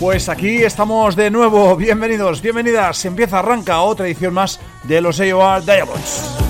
[0.00, 5.62] Pues aquí estamos de nuevo, bienvenidos, bienvenidas, empieza, arranca otra edición más de los AOR
[5.62, 6.49] Diamonds.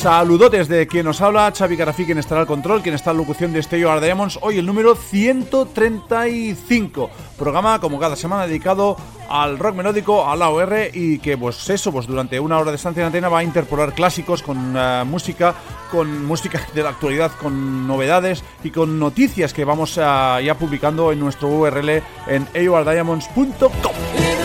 [0.00, 3.52] Saludotes de quien nos habla, Xavi Carafi, quien estará al control, quien está en locución
[3.52, 4.38] de Stereo Art Diamonds.
[4.40, 7.10] Hoy el número 135.
[7.38, 8.96] Programa, como cada semana, dedicado
[9.28, 13.02] al rock melódico, al AOR y que, pues eso, pues durante una hora de estancia
[13.02, 15.54] en antena va a interpolar clásicos con uh, música,
[15.90, 21.12] con música de la actualidad, con novedades y con noticias que vamos uh, ya publicando
[21.12, 24.39] en nuestro URL en aordiamonds.com.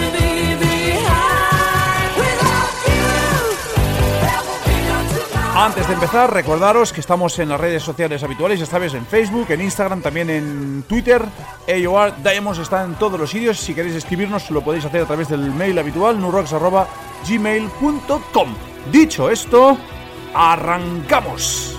[5.55, 9.49] Antes de empezar, recordaros que estamos en las redes sociales habituales, esta vez en Facebook,
[9.51, 11.23] en Instagram, también en Twitter.
[11.67, 13.57] AOR Diamonds está en todos los sitios.
[13.57, 18.55] Si queréis escribirnos, lo podéis hacer a través del mail habitual, nurox.gmail.com.
[18.91, 19.77] Dicho esto,
[20.33, 21.75] arrancamos.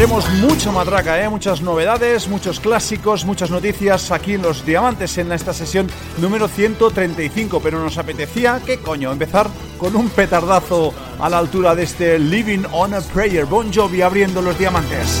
[0.00, 1.28] Tendremos mucha matraca, ¿eh?
[1.28, 7.60] muchas novedades, muchos clásicos, muchas noticias aquí en Los Diamantes en esta sesión número 135.
[7.60, 9.12] Pero nos apetecía, ¿qué coño?
[9.12, 13.44] Empezar con un petardazo a la altura de este Living on a Prayer.
[13.44, 15.20] Bon Jovi abriendo Los Diamantes.